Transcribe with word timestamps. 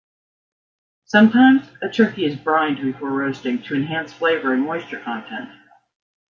Sometimes, 1.05 1.67
a 1.83 1.87
turkey 1.87 2.25
is 2.25 2.35
brined 2.35 2.81
before 2.81 3.11
roasting 3.11 3.61
to 3.61 3.75
enhance 3.75 4.11
flavor 4.11 4.51
and 4.51 4.63
moisture 4.63 4.99
content. 4.99 5.51